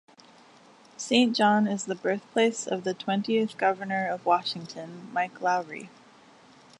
[0.97, 5.91] Saint John is the birthplace of the twentieth governor of Washington, Mike Lowry.